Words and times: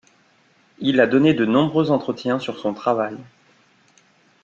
Il 0.79 0.99
a 0.99 1.05
donné 1.05 1.35
de 1.35 1.45
nombreux 1.45 1.91
entretiens 1.91 2.39
sur 2.39 2.57
son 2.57 2.73
travail. 2.73 3.15